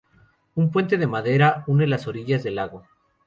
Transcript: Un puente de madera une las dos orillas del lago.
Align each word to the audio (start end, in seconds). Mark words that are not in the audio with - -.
Un 0.55 0.71
puente 0.71 0.97
de 0.97 1.05
madera 1.05 1.63
une 1.67 1.85
las 1.85 2.01
dos 2.01 2.07
orillas 2.07 2.41
del 2.41 2.55
lago. 2.55 2.87